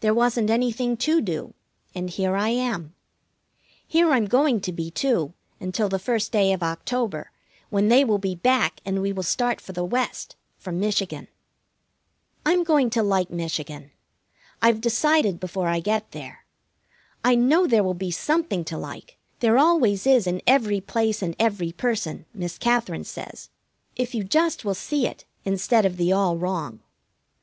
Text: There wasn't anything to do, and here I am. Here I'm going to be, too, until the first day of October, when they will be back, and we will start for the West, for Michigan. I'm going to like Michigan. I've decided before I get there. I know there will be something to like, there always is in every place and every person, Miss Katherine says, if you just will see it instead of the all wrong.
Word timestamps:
There 0.00 0.12
wasn't 0.12 0.50
anything 0.50 0.98
to 0.98 1.22
do, 1.22 1.54
and 1.94 2.10
here 2.10 2.36
I 2.36 2.50
am. 2.50 2.94
Here 3.88 4.10
I'm 4.10 4.26
going 4.26 4.60
to 4.60 4.70
be, 4.70 4.90
too, 4.90 5.32
until 5.60 5.88
the 5.88 5.98
first 5.98 6.30
day 6.30 6.52
of 6.52 6.62
October, 6.62 7.30
when 7.70 7.88
they 7.88 8.04
will 8.04 8.18
be 8.18 8.34
back, 8.34 8.80
and 8.84 9.00
we 9.00 9.14
will 9.14 9.22
start 9.22 9.62
for 9.62 9.72
the 9.72 9.82
West, 9.82 10.36
for 10.58 10.72
Michigan. 10.72 11.28
I'm 12.44 12.64
going 12.64 12.90
to 12.90 13.02
like 13.02 13.30
Michigan. 13.30 13.92
I've 14.60 14.82
decided 14.82 15.40
before 15.40 15.68
I 15.68 15.80
get 15.80 16.10
there. 16.10 16.44
I 17.24 17.34
know 17.34 17.66
there 17.66 17.82
will 17.82 17.94
be 17.94 18.10
something 18.10 18.62
to 18.66 18.76
like, 18.76 19.16
there 19.40 19.56
always 19.56 20.06
is 20.06 20.26
in 20.26 20.42
every 20.46 20.82
place 20.82 21.22
and 21.22 21.34
every 21.38 21.72
person, 21.72 22.26
Miss 22.34 22.58
Katherine 22.58 23.04
says, 23.04 23.48
if 23.96 24.14
you 24.14 24.22
just 24.22 24.66
will 24.66 24.74
see 24.74 25.06
it 25.06 25.24
instead 25.46 25.86
of 25.86 25.96
the 25.96 26.12
all 26.12 26.36
wrong. 26.36 26.80